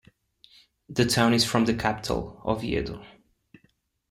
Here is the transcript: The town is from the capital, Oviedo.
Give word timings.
The 0.89 1.05
town 1.05 1.31
is 1.31 1.45
from 1.45 1.65
the 1.65 1.75
capital, 1.75 2.41
Oviedo. 2.43 3.05